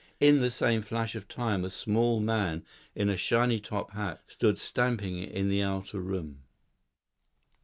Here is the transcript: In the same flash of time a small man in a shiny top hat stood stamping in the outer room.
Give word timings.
In 0.19 0.39
the 0.39 0.49
same 0.49 0.81
flash 0.81 1.13
of 1.13 1.27
time 1.27 1.63
a 1.63 1.69
small 1.69 2.19
man 2.19 2.63
in 2.95 3.07
a 3.07 3.15
shiny 3.15 3.59
top 3.59 3.91
hat 3.91 4.23
stood 4.25 4.57
stamping 4.57 5.19
in 5.19 5.47
the 5.47 5.61
outer 5.61 5.99
room. 5.99 6.39